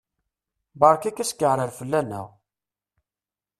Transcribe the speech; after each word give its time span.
Berka-k 0.79 1.17
askeɛrer 1.23 1.69
fell-aneɣ! 1.79 2.27